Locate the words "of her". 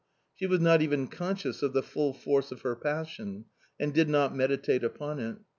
2.51-2.75